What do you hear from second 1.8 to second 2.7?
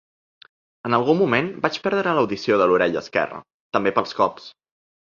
perdre l’audició de